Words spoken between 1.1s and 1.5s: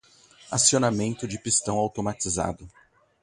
de